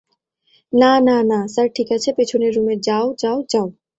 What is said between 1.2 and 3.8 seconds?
না, স্যার ঠিক আছে পিছনের রুমে যাও, যাও, যাও।